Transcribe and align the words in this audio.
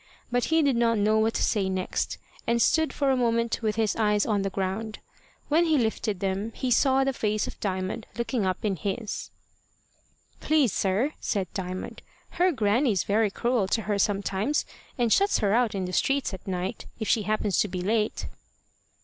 But 0.31 0.45
he 0.45 0.63
did 0.63 0.75
not 0.77 0.97
know 0.97 1.19
what 1.19 1.35
to 1.35 1.43
say 1.43 1.69
next, 1.69 2.17
and 2.47 2.59
stood 2.59 2.91
for 2.91 3.11
a 3.11 3.15
moment 3.15 3.61
with 3.61 3.75
his 3.75 3.95
eyes 3.95 4.25
on 4.25 4.41
the 4.41 4.49
ground. 4.49 4.97
When 5.47 5.65
he 5.65 5.77
lifted 5.77 6.21
them, 6.21 6.53
he 6.55 6.71
saw 6.71 7.03
the 7.03 7.13
face 7.13 7.45
of 7.45 7.59
Diamond 7.59 8.07
looking 8.17 8.43
up 8.43 8.65
in 8.65 8.77
his. 8.77 9.29
"Please, 10.39 10.73
sir," 10.73 11.13
said 11.19 11.53
Diamond, 11.53 12.01
"her 12.31 12.51
grannie's 12.51 13.03
very 13.03 13.29
cruel 13.29 13.67
to 13.67 13.83
her 13.83 13.99
sometimes, 13.99 14.65
and 14.97 15.13
shuts 15.13 15.37
her 15.37 15.53
out 15.53 15.75
in 15.75 15.85
the 15.85 15.93
streets 15.93 16.33
at 16.33 16.47
night, 16.47 16.87
if 16.99 17.07
she 17.07 17.21
happens 17.21 17.59
to 17.59 17.67
be 17.67 17.81
late." 17.81 18.25